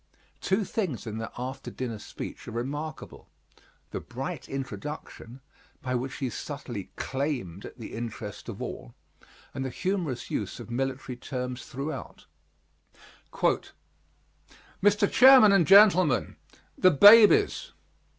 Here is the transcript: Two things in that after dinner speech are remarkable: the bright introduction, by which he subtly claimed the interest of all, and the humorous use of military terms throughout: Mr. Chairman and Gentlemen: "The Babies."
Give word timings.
Two 0.39 0.65
things 0.65 1.05
in 1.05 1.19
that 1.19 1.31
after 1.37 1.69
dinner 1.69 1.99
speech 1.99 2.47
are 2.47 2.51
remarkable: 2.53 3.29
the 3.91 3.99
bright 3.99 4.49
introduction, 4.49 5.41
by 5.83 5.93
which 5.93 6.15
he 6.15 6.29
subtly 6.31 6.89
claimed 6.95 7.71
the 7.77 7.93
interest 7.93 8.49
of 8.49 8.63
all, 8.63 8.95
and 9.53 9.63
the 9.63 9.69
humorous 9.69 10.31
use 10.31 10.59
of 10.59 10.71
military 10.71 11.15
terms 11.15 11.67
throughout: 11.67 12.25
Mr. 14.81 15.07
Chairman 15.07 15.51
and 15.51 15.67
Gentlemen: 15.67 16.35
"The 16.75 16.89
Babies." 16.89 17.71